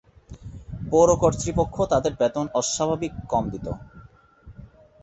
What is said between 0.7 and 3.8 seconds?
পৌর কর্তৃপক্ষ তাদের বেতন অস্বাভাবিক কম দিত।